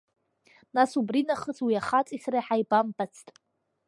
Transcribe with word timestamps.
Нас, 0.75 0.91
убри 0.99 1.21
нахыс 1.27 1.57
уи 1.65 1.79
ахаҵеи 1.81 2.21
сареи 2.23 2.45
ҳамбамбацт. 2.47 3.27